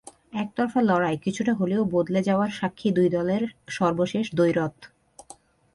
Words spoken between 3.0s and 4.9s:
দলের সর্বশেষ দ্বৈরথ।